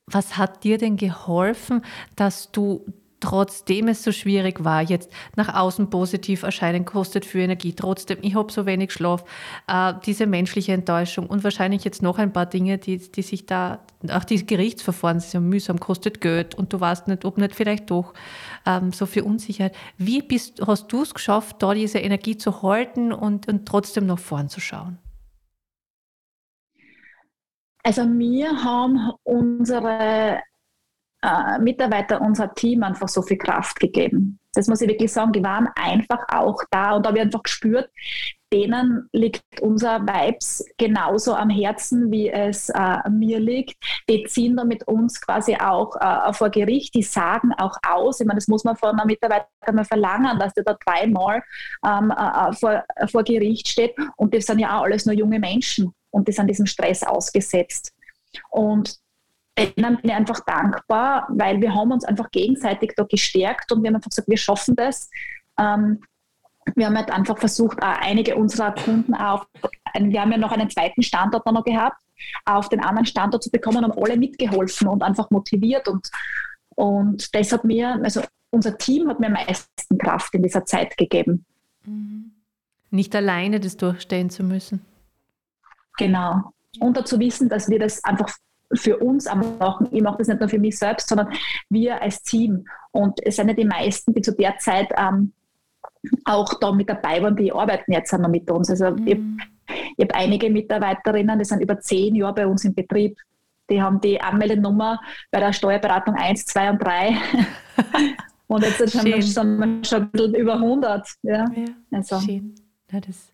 [0.08, 1.84] Was hat dir denn geholfen,
[2.16, 2.86] dass du
[3.24, 8.36] trotzdem es so schwierig war, jetzt nach außen positiv erscheinen kostet für Energie, trotzdem, ich
[8.36, 9.24] habe so wenig Schlaf,
[9.68, 13.80] äh, diese menschliche Enttäuschung und wahrscheinlich jetzt noch ein paar Dinge, die, die sich da,
[14.12, 17.90] auch die Gerichtsverfahren sind ja mühsam, kostet Geld und du weißt nicht, ob nicht vielleicht
[17.92, 18.14] doch
[18.66, 19.74] ähm, so viel Unsicherheit.
[19.98, 24.20] Wie bist, hast du es geschafft, da diese Energie zu halten und, und trotzdem nach
[24.20, 24.98] vorn zu schauen?
[27.84, 30.42] Also wir haben unsere
[31.24, 34.40] äh, Mitarbeiter, unser Team einfach so viel Kraft gegeben.
[34.54, 37.42] Das muss ich wirklich sagen, die waren einfach auch da und da habe ich einfach
[37.42, 37.90] gespürt,
[38.52, 43.76] denen liegt unser Vibes genauso am Herzen, wie es äh, mir liegt.
[44.08, 48.20] Die ziehen da mit uns quasi auch äh, vor Gericht, die sagen auch aus.
[48.20, 51.42] Ich meine, das muss man von einem Mitarbeiter mal verlangen, dass der da dreimal
[51.84, 53.96] ähm, äh, äh vor, vor Gericht steht.
[54.18, 57.92] Und das sind ja auch alles nur junge Menschen und die sind diesem Stress ausgesetzt.
[58.52, 59.03] Und
[59.58, 63.90] denen bin ich einfach dankbar, weil wir haben uns einfach gegenseitig da gestärkt und wir
[63.90, 65.10] haben einfach gesagt, wir schaffen das.
[65.58, 66.02] Ähm,
[66.76, 69.46] wir haben halt einfach versucht, auch einige unserer Kunden auf,
[70.00, 72.02] wir haben ja noch einen zweiten Standort noch gehabt,
[72.46, 76.10] auf den anderen Standort zu bekommen und alle mitgeholfen und einfach motiviert und,
[76.76, 80.96] und das hat mir, also unser Team hat mir am meisten Kraft in dieser Zeit
[80.98, 81.46] gegeben.
[81.86, 82.32] Mhm.
[82.92, 84.86] Nicht alleine das durchstehen zu müssen.
[85.98, 86.54] Genau.
[86.80, 88.30] Und dazu wissen, dass wir das einfach
[88.76, 89.88] für uns am machen.
[89.92, 91.30] Ich mache das nicht nur für mich selbst, sondern
[91.70, 92.66] wir als Team.
[92.92, 95.34] Und es sind ja die meisten, die zu der Zeit ähm,
[96.26, 98.70] auch da mit dabei waren, die arbeiten jetzt noch mit uns.
[98.70, 99.08] Also mhm.
[99.08, 99.18] ich,
[99.98, 103.18] ich habe einige Mitarbeiterinnen, die sind über zehn Jahre bei uns im Betrieb.
[103.70, 105.00] Die haben die Anmeldenummer
[105.32, 107.18] bei der Steuerberatung 1, 2 und 3.
[108.48, 111.08] und jetzt sind wir schon ein bisschen über 100.
[111.24, 111.46] Ja.
[111.56, 112.20] ja also.
[112.20, 112.56] Schön.
[112.92, 113.33] Ja, das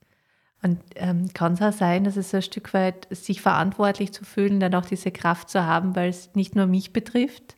[0.62, 4.60] und ähm, kann es auch sein, dass es ein Stück weit sich verantwortlich zu fühlen,
[4.60, 7.56] dann auch diese Kraft zu haben, weil es nicht nur mich betrifft?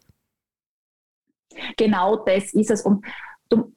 [1.77, 2.83] Genau das ist es.
[2.83, 3.05] Und
[3.49, 3.73] du,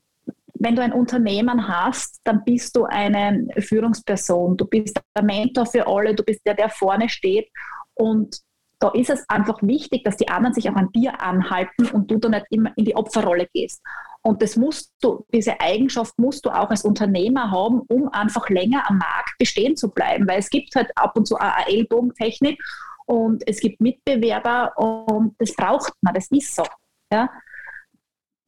[0.54, 4.56] wenn du ein Unternehmen hast, dann bist du eine Führungsperson.
[4.56, 7.48] Du bist der Mentor für alle, du bist der, der vorne steht.
[7.94, 8.40] Und
[8.84, 12.18] da ist es einfach wichtig, dass die anderen sich auch an dir anhalten und du
[12.18, 13.80] da nicht immer in die Opferrolle gehst.
[14.20, 18.84] Und das musst du, diese Eigenschaft musst du auch als Unternehmer haben, um einfach länger
[18.86, 20.28] am Markt bestehen zu bleiben.
[20.28, 22.62] Weil es gibt halt ab und zu eine Ellbogentechnik
[23.06, 26.64] und es gibt Mitbewerber und das braucht man, das ist so.
[27.10, 27.30] Ja?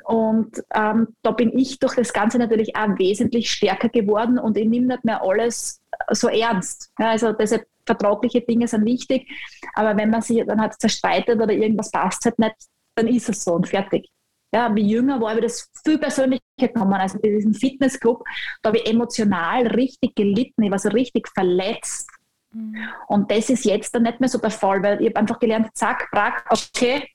[0.05, 4.69] Und ähm, da bin ich durch das Ganze natürlich auch wesentlich stärker geworden und ich
[4.69, 6.93] nehme nicht mehr alles so ernst.
[6.99, 9.31] Ja, also deshalb vertragliche Dinge sind wichtig,
[9.75, 12.57] aber wenn man sich dann halt zerstreitet oder irgendwas passt halt nicht,
[12.95, 14.09] dann ist es so und fertig.
[14.55, 16.95] Ja, wie jünger war, habe ich das viel persönlicher gekommen.
[16.95, 18.23] Also bei diesem Fitnessclub,
[18.63, 22.09] da habe ich emotional richtig gelitten, ich war so richtig verletzt.
[22.53, 22.77] Mhm.
[23.09, 25.69] Und das ist jetzt dann nicht mehr so der Fall, weil ich habe einfach gelernt,
[25.75, 27.07] zack, brack, okay,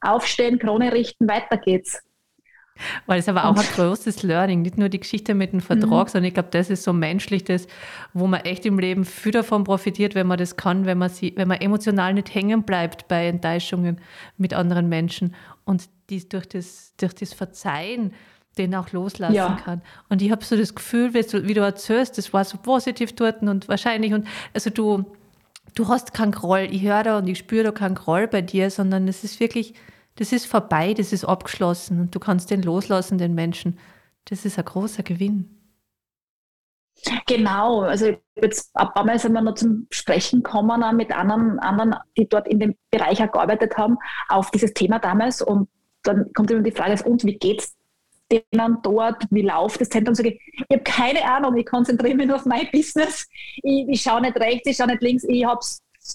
[0.00, 2.02] aufstehen, Krone richten, weiter geht's.
[3.06, 6.10] Weil es aber auch ein großes Learning, nicht nur die Geschichte mit dem Vertrag, mhm.
[6.10, 7.66] sondern ich glaube, das ist so menschlich, das,
[8.12, 11.32] wo man echt im Leben viel davon profitiert, wenn man das kann, wenn man, sie,
[11.36, 14.00] wenn man emotional nicht hängen bleibt bei Enttäuschungen
[14.36, 15.34] mit anderen Menschen
[15.64, 18.12] und dies durch das, durch das Verzeihen
[18.58, 19.58] den auch loslassen ja.
[19.62, 19.82] kann.
[20.08, 23.14] Und ich habe so das Gefühl, wie du, wie du erzählst, das war so positiv
[23.14, 25.04] dort und wahrscheinlich, und also du,
[25.74, 28.70] du hast keinen Groll, ich höre da und ich spüre da keinen Groll bei dir,
[28.70, 29.74] sondern es ist wirklich
[30.16, 33.78] das ist vorbei, das ist abgeschlossen und du kannst den loslassen, den Menschen.
[34.24, 35.56] Das ist ein großer Gewinn.
[37.26, 41.94] Genau, also jetzt ein paar Mal sind wir noch zum Sprechen gekommen mit anderen, anderen,
[42.16, 43.98] die dort in dem Bereich auch gearbeitet haben,
[44.28, 45.42] auf dieses Thema damals.
[45.42, 45.68] Und
[46.02, 47.76] dann kommt immer die Frage, und wie geht es
[48.32, 50.16] denen dort, wie läuft das Zentrum?
[50.18, 53.28] Ich, ich habe keine Ahnung, ich konzentriere mich nur auf mein Business.
[53.62, 55.60] Ich, ich schaue nicht rechts, ich schaue nicht links, ich habe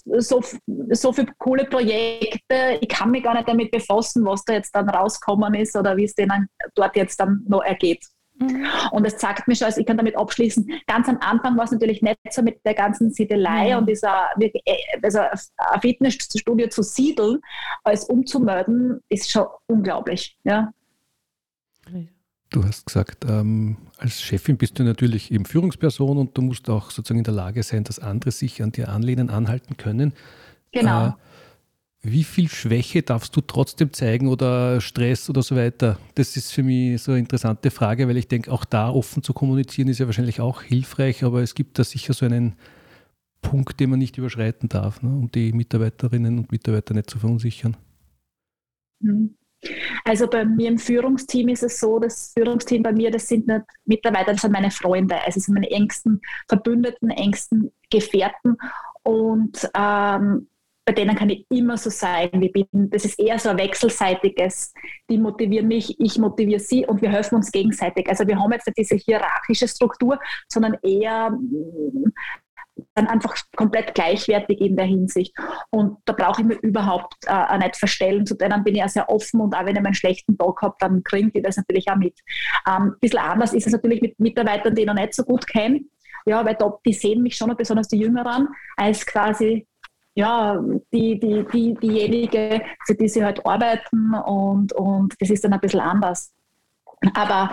[0.04, 0.42] so,
[0.90, 2.78] so viele coole Projekte.
[2.80, 6.04] Ich kann mich gar nicht damit befassen, was da jetzt dann rauskommen ist oder wie
[6.04, 8.04] es denen dort jetzt dann noch ergeht.
[8.38, 8.66] Mhm.
[8.92, 11.70] Und es zeigt mir schon, also ich kann damit abschließen, ganz am Anfang war es
[11.70, 13.78] natürlich nicht so mit der ganzen Siedelei mhm.
[13.78, 14.50] und dieser äh,
[15.02, 17.40] also ein Fitnessstudio zu siedeln,
[17.84, 20.36] als umzumelden, ist schon unglaublich.
[20.44, 20.72] Ja.
[22.52, 26.90] Du hast gesagt, ähm, als Chefin bist du natürlich eben Führungsperson und du musst auch
[26.90, 30.12] sozusagen in der Lage sein, dass andere sich an dir anlehnen, anhalten können.
[30.70, 31.08] Genau.
[31.08, 31.12] Äh,
[32.02, 35.98] wie viel Schwäche darfst du trotzdem zeigen oder Stress oder so weiter?
[36.14, 39.32] Das ist für mich so eine interessante Frage, weil ich denke, auch da offen zu
[39.32, 42.56] kommunizieren ist ja wahrscheinlich auch hilfreich, aber es gibt da sicher so einen
[43.40, 47.76] Punkt, den man nicht überschreiten darf, ne, um die Mitarbeiterinnen und Mitarbeiter nicht zu verunsichern.
[49.00, 49.36] Mhm.
[50.04, 53.62] Also bei mir im Führungsteam ist es so, das Führungsteam bei mir, das sind nicht
[53.84, 58.56] Mitarbeiter, das sind meine Freunde, also sind meine engsten Verbündeten, engsten Gefährten
[59.02, 60.48] und ähm,
[60.84, 62.90] bei denen kann ich immer so sein, wie ich bin.
[62.90, 64.74] Das ist eher so ein wechselseitiges.
[65.08, 68.08] Die motivieren mich, ich motiviere sie und wir helfen uns gegenseitig.
[68.08, 71.38] Also wir haben jetzt nicht diese hierarchische Struktur, sondern eher
[72.94, 75.34] dann einfach komplett gleichwertig in der Hinsicht.
[75.70, 78.26] Und da brauche ich mir überhaupt äh, nicht verstellen.
[78.26, 80.74] Zu denen bin ich auch sehr offen und auch wenn ich meinen schlechten Tag habe,
[80.78, 82.18] dann kriegt die das natürlich auch mit.
[82.66, 85.46] Ähm, ein bisschen anders ist es natürlich mit Mitarbeitern, die ich noch nicht so gut
[85.46, 85.80] kenne.
[86.24, 89.66] Ja, weil da, die sehen mich schon, besonders die Jüngeren, als quasi
[90.14, 95.54] ja, die, die, die, diejenige, für die sie halt arbeiten und, und das ist dann
[95.54, 96.32] ein bisschen anders.
[97.14, 97.52] Aber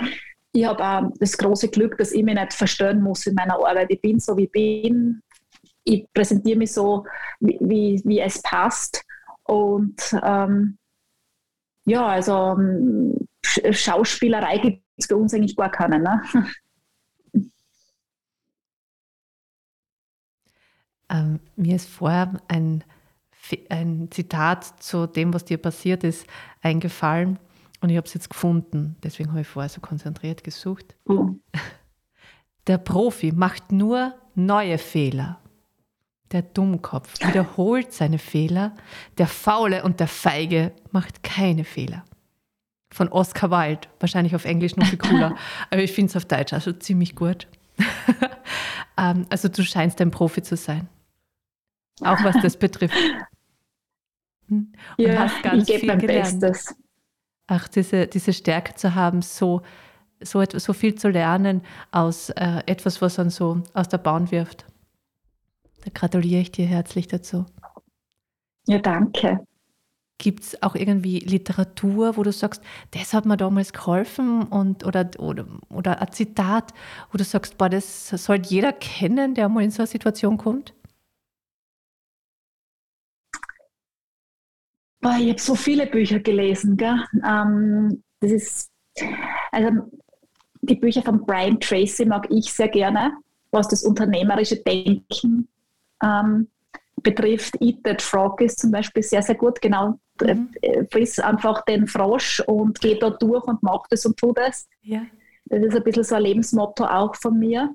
[0.51, 3.91] ich habe auch das große Glück, dass ich mich nicht verstellen muss in meiner Arbeit.
[3.91, 5.21] Ich bin so, wie ich bin.
[5.83, 7.05] Ich präsentiere mich so,
[7.39, 9.03] wie, wie, es passt.
[9.43, 10.77] Und ähm,
[11.85, 15.99] ja, also ähm, Schauspielerei gibt es für uns eigentlich gar keine.
[15.99, 16.21] Ne?
[21.11, 22.83] Ähm, mir ist vorher ein,
[23.69, 26.27] ein Zitat zu dem, was dir passiert ist,
[26.61, 27.39] eingefallen.
[27.81, 30.95] Und ich habe es jetzt gefunden, deswegen habe ich vorher so konzentriert gesucht.
[31.05, 31.41] Mhm.
[32.67, 35.39] Der Profi macht nur neue Fehler.
[36.31, 38.75] Der Dummkopf wiederholt seine Fehler.
[39.17, 42.05] Der Faule und der Feige macht keine Fehler.
[42.91, 45.35] Von Oscar Wilde, wahrscheinlich auf Englisch noch viel cooler,
[45.71, 47.47] aber ich finde es auf Deutsch also ziemlich gut.
[48.99, 50.89] Ähm, also du scheinst ein Profi zu sein.
[52.01, 52.97] Auch was das betrifft.
[54.49, 54.73] Hm?
[54.97, 56.41] Und ja, hast ganz ich gebe mein gelernt.
[56.41, 56.75] Bestes
[57.49, 59.61] auch diese, diese Stärke zu haben, so,
[60.21, 64.31] so, etwas, so viel zu lernen aus äh, etwas, was man so aus der Bahn
[64.31, 64.65] wirft.
[65.83, 67.45] Da gratuliere ich dir herzlich dazu.
[68.67, 69.45] Ja, danke.
[70.17, 75.09] Gibt es auch irgendwie Literatur, wo du sagst, das hat mir damals geholfen und, oder,
[75.17, 76.73] oder, oder ein Zitat,
[77.11, 80.73] wo du sagst, boah, das sollte jeder kennen, der mal in so eine Situation kommt?
[85.01, 86.75] Boah, ich habe so viele Bücher gelesen.
[86.77, 86.99] Gell?
[87.25, 88.71] Ähm, das ist,
[89.51, 89.69] also
[90.61, 93.13] die Bücher von Brian Tracy mag ich sehr gerne,
[93.51, 95.47] was das unternehmerische Denken
[96.03, 96.47] ähm,
[97.01, 97.55] betrifft.
[97.61, 99.61] Eat That Frog ist zum Beispiel sehr, sehr gut.
[99.61, 100.49] Genau, mhm.
[100.61, 104.67] Äh, friss einfach den Frosch und geh da durch und mach das und tu das.
[104.81, 105.01] Ja.
[105.45, 107.73] Das ist ein bisschen so ein Lebensmotto auch von mir.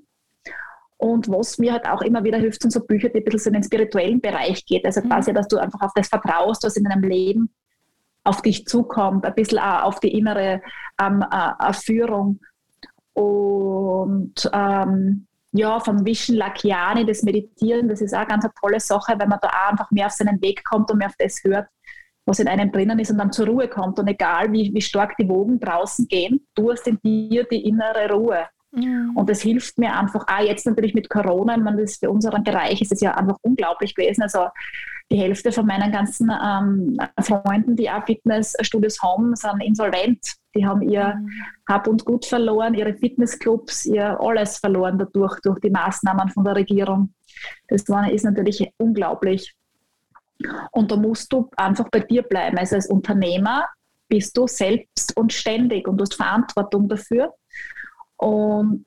[1.05, 3.49] Und was mir halt auch immer wieder hilft, sind so Bücher, die ein bisschen so
[3.51, 4.87] in den spirituellen Bereich geht.
[4.87, 5.11] Also mhm.
[5.11, 7.55] quasi, dass du einfach auf das vertraust, was in deinem Leben
[8.25, 10.62] auf dich zukommt, ein bisschen auch auf die innere
[10.99, 12.40] ähm, äh, Führung.
[13.12, 19.12] Und ähm, ja, von Vision Lakiani, das Meditieren, das ist auch eine ganz tolle Sache,
[19.19, 21.69] weil man da auch einfach mehr auf seinen Weg kommt und mehr auf das hört,
[22.25, 23.99] was in einem drinnen ist und dann zur Ruhe kommt.
[23.99, 28.11] Und egal wie, wie stark die Wogen draußen gehen, du hast in dir die innere
[28.11, 28.47] Ruhe.
[28.75, 29.13] Mhm.
[29.15, 32.81] Und das hilft mir einfach, auch jetzt natürlich mit Corona, man das für unseren Bereich
[32.81, 34.23] ist es ja einfach unglaublich gewesen.
[34.23, 34.47] Also
[35.11, 40.21] die Hälfte von meinen ganzen ähm, Freunden, die auch Fitnessstudios haben, sind insolvent.
[40.57, 41.31] Die haben ihr mhm.
[41.69, 46.57] Hab und Gut verloren, ihre Fitnessclubs, ihr alles verloren dadurch, durch die Maßnahmen von der
[46.57, 47.13] Regierung.
[47.69, 49.55] Das war, ist natürlich unglaublich.
[50.73, 52.59] Und da musst du einfach bei dir bleiben.
[52.59, 53.67] Also als Unternehmer
[54.09, 57.35] bist du selbst und ständig und du hast Verantwortung dafür.
[58.16, 58.87] Und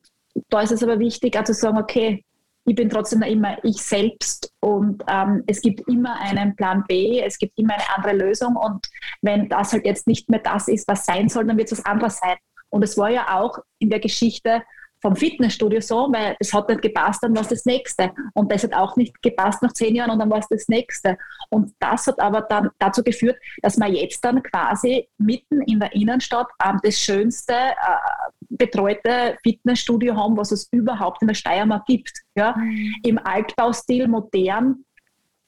[0.49, 2.23] da ist es aber wichtig, auch zu sagen, okay,
[2.65, 7.37] ich bin trotzdem immer ich selbst und ähm, es gibt immer einen Plan B, es
[7.37, 8.85] gibt immer eine andere Lösung und
[9.21, 11.85] wenn das halt jetzt nicht mehr das ist, was sein soll, dann wird es was
[11.85, 12.35] anderes sein.
[12.69, 14.63] Und es war ja auch in der Geschichte
[15.01, 18.11] vom Fitnessstudio so, weil es hat nicht gepasst, dann war es das nächste.
[18.33, 21.17] Und das hat auch nicht gepasst nach zehn Jahren und dann war es das nächste.
[21.49, 25.93] Und das hat aber dann dazu geführt, dass wir jetzt dann quasi mitten in der
[25.93, 32.11] Innenstadt ähm, das schönste äh, betreute Fitnessstudio haben, was es überhaupt in der Steiermark gibt.
[32.35, 32.55] Ja?
[32.57, 32.95] Mhm.
[33.03, 34.85] Im Altbaustil, modern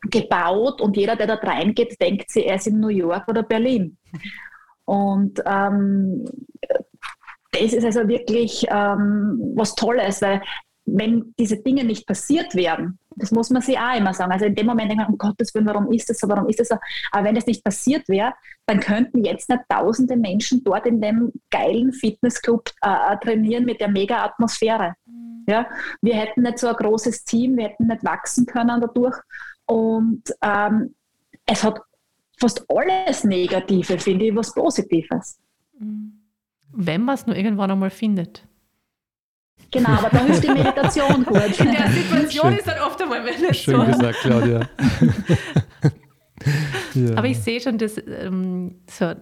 [0.01, 3.97] gebaut und jeder, der da reingeht, denkt sich, er ist in New York oder Berlin.
[4.85, 6.25] Und ähm,
[7.51, 10.41] das ist also wirklich ähm, was Tolles, weil
[10.95, 14.31] wenn diese Dinge nicht passiert wären, das muss man sich auch immer sagen.
[14.31, 16.59] Also in dem Moment denkt man, um Gottes Willen, warum ist das so, warum ist
[16.59, 16.75] das so?
[17.11, 18.33] Aber wenn das nicht passiert wäre,
[18.65, 23.89] dann könnten jetzt nicht tausende Menschen dort in dem geilen Fitnessclub äh, trainieren mit der
[23.89, 24.95] mega Atmosphäre.
[25.47, 25.67] Ja?
[26.01, 29.17] Wir hätten nicht so ein großes Team, wir hätten nicht wachsen können dadurch.
[29.65, 30.95] Und ähm,
[31.45, 31.81] es hat
[32.39, 35.39] fast alles Negative, finde ich, was Positives.
[36.71, 38.47] Wenn man es nur irgendwann einmal findet.
[39.71, 41.59] Genau, aber da ist die Meditation gut.
[41.59, 42.57] In der Situation Schön.
[42.57, 43.85] ist dann oft einmal wenn es Schön so.
[43.85, 44.69] gesagt, Claudia.
[46.95, 47.15] ja.
[47.15, 49.13] Aber ich sehe schon, dass ähm, so,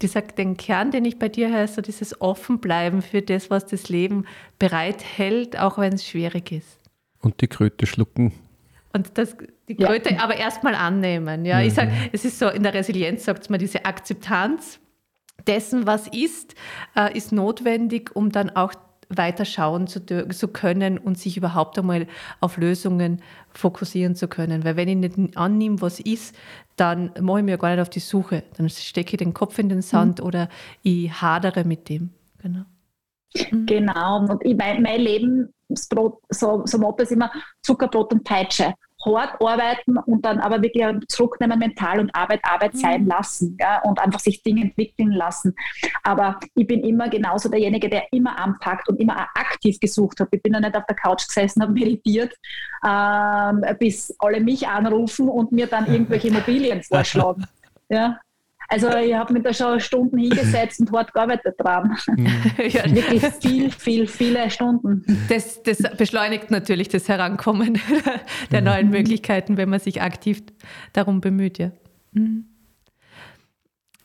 [0.00, 3.88] dieser, den Kern, den ich bei dir höre, so dieses Offenbleiben für das, was das
[3.88, 4.26] Leben
[4.58, 6.80] bereithält, auch wenn es schwierig ist.
[7.20, 8.32] Und die Kröte schlucken.
[8.92, 9.36] Und das,
[9.68, 10.20] die Kröte ja.
[10.20, 11.44] aber erstmal annehmen.
[11.44, 11.66] Ja, mhm.
[11.66, 14.78] ich sage, es ist so, in der Resilienz sagt man diese Akzeptanz
[15.46, 16.54] dessen, was ist,
[16.96, 18.72] äh, ist notwendig, um dann auch
[19.16, 22.06] weiter schauen zu, zu, können und sich überhaupt einmal
[22.40, 23.22] auf Lösungen
[23.52, 24.64] fokussieren zu können.
[24.64, 26.34] Weil wenn ich nicht annehme, was ist,
[26.76, 28.42] dann mache ich mir gar nicht auf die Suche.
[28.56, 30.26] Dann stecke ich den Kopf in den Sand mhm.
[30.26, 30.48] oder
[30.82, 32.10] ich hadere mit dem.
[32.42, 32.64] Genau.
[33.50, 33.66] Mhm.
[33.66, 34.18] Genau.
[34.28, 37.30] Und ich, mein, mein Lebensbrot, so, so Motto ist immer
[37.62, 38.74] Zuckerbrot und Peitsche
[39.04, 42.78] hart arbeiten und dann aber wirklich zurücknehmen mental und Arbeit Arbeit mhm.
[42.78, 45.54] sein lassen ja, und einfach sich Dinge entwickeln lassen.
[46.02, 50.28] Aber ich bin immer genauso derjenige, der immer anpackt und immer aktiv gesucht hat.
[50.30, 52.34] Ich bin ja nicht auf der Couch gesessen, habe meditiert,
[52.86, 57.46] ähm, bis alle mich anrufen und mir dann irgendwelche Immobilien vorschlagen.
[57.88, 58.18] Ja,
[58.68, 61.96] also ich habe mich da schon Stunden hingesetzt und hart gearbeitet dran.
[62.06, 62.26] Mhm.
[62.68, 62.94] ja.
[62.94, 65.04] Wirklich viel, viel, viele Stunden.
[65.28, 67.80] Das, das, beschleunigt natürlich das Herankommen
[68.50, 68.66] der mhm.
[68.66, 70.42] neuen Möglichkeiten, wenn man sich aktiv
[70.92, 71.58] darum bemüht.
[71.58, 71.72] Ja.
[72.12, 72.46] Mhm.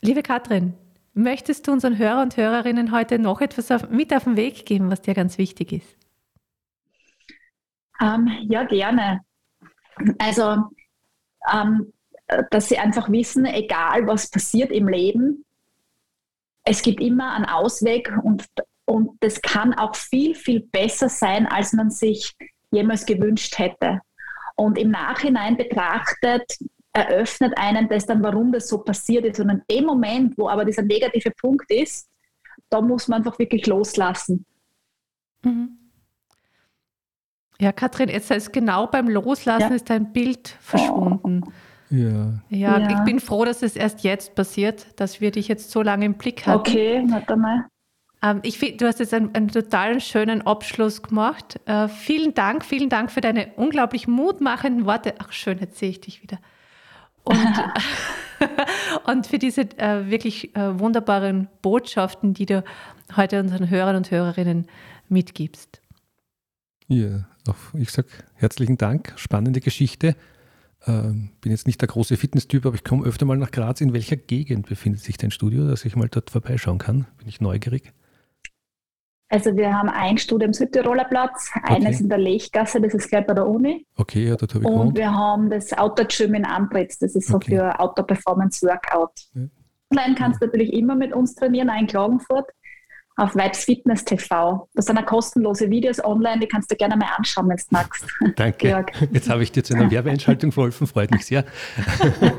[0.02, 0.74] Liebe Katrin,
[1.14, 4.90] möchtest du unseren Hörer und Hörerinnen heute noch etwas auf, mit auf den Weg geben,
[4.90, 5.98] was dir ganz wichtig ist?
[8.02, 9.22] Ähm, ja, gerne.
[10.18, 10.64] Also
[11.52, 11.92] ähm,
[12.52, 15.46] dass sie einfach wissen, egal was passiert im Leben,
[16.64, 18.46] es gibt immer einen Ausweg und,
[18.86, 22.36] und das kann auch viel, viel besser sein, als man sich
[22.72, 24.02] jemals gewünscht hätte.
[24.56, 26.60] Und im Nachhinein betrachtet,
[26.94, 29.40] eröffnet einen das dann, warum das so passiert ist.
[29.40, 32.10] Und in dem Moment, wo aber dieser negative Punkt ist,
[32.70, 34.46] da muss man einfach wirklich loslassen.
[35.44, 35.78] Mhm.
[37.60, 39.76] Ja, Katrin, jetzt ist genau beim Loslassen ja.
[39.76, 41.44] ist dein Bild verschwunden.
[41.46, 41.52] Oh.
[41.90, 42.42] Ja.
[42.50, 42.80] ja.
[42.80, 42.90] ja.
[42.90, 46.16] ich bin froh, dass es erst jetzt passiert, dass wir dich jetzt so lange im
[46.16, 46.60] Blick hatten.
[46.60, 47.66] Okay, warte mal.
[48.22, 51.60] Ähm, ich find, du hast jetzt einen, einen total schönen Abschluss gemacht.
[51.66, 55.16] Äh, vielen Dank, vielen Dank für deine unglaublich mutmachenden Worte.
[55.20, 56.40] Ach schön, jetzt sehe ich dich wieder.
[57.24, 57.38] Und,
[59.06, 62.64] und für diese äh, wirklich äh, wunderbaren Botschaften, die du
[63.16, 64.68] heute unseren Hörern und Hörerinnen
[65.08, 65.82] mitgibst.
[66.88, 67.28] Ja,
[67.74, 69.14] ich sage herzlichen Dank.
[69.16, 70.16] Spannende Geschichte.
[70.88, 73.82] Ähm, bin jetzt nicht der große Fitnesstyp, aber ich komme öfter mal nach Graz.
[73.82, 77.06] In welcher Gegend befindet sich dein Studio, dass ich mal dort vorbeischauen kann?
[77.18, 77.94] Bin ich neugierig.
[79.32, 81.76] Also wir haben ein Studio am Südtiroler Platz, okay.
[81.76, 83.86] eines in der Lechgasse, das ist gleich bei der Uni.
[83.96, 84.98] Okay, ja, dort habe ich Und gewohnt.
[84.98, 87.58] wir haben das Outdoor-Gym in Antritz, das ist so okay.
[87.58, 89.12] für Outdoor-Performance-Workout.
[89.36, 89.42] Ja.
[89.92, 92.50] Online kannst du natürlich immer mit uns trainieren, auch in Klagenfurt.
[93.20, 94.68] Auf Vibes Fitness TV.
[94.74, 98.06] Das sind kostenlose Videos online, die kannst du gerne mal anschauen, wenn du magst.
[98.36, 98.68] Danke.
[98.68, 98.92] Georg.
[99.12, 101.46] Jetzt habe ich dir zu einer Werbeeinschaltung verholfen, freut mich sehr.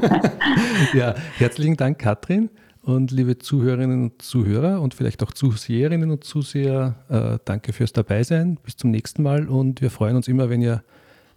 [0.94, 2.50] ja, herzlichen Dank, Katrin.
[2.82, 8.56] Und liebe Zuhörerinnen und Zuhörer und vielleicht auch Zuseherinnen und Zuseher, äh, danke fürs Dabeisein.
[8.62, 10.82] Bis zum nächsten Mal und wir freuen uns immer, wenn ihr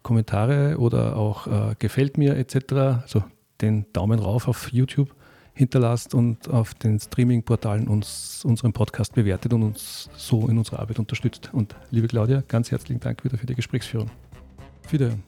[0.04, 2.74] Kommentare oder auch äh, gefällt mir etc.,
[3.04, 3.24] also
[3.62, 5.14] den Daumen rauf auf YouTube
[5.54, 11.00] hinterlasst und auf den Streaming-Portalen uns unseren Podcast bewertet und uns so in unserer Arbeit
[11.00, 11.50] unterstützt.
[11.54, 14.10] Und liebe Claudia, ganz herzlichen Dank wieder für die Gesprächsführung.
[14.90, 15.24] Wiederhören.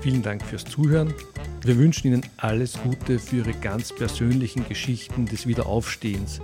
[0.00, 1.14] Vielen Dank fürs Zuhören.
[1.64, 6.40] Wir wünschen Ihnen alles Gute für Ihre ganz persönlichen Geschichten des Wiederaufstehens.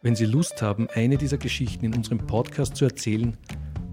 [0.00, 3.36] Wenn Sie Lust haben, eine dieser Geschichten in unserem Podcast zu erzählen,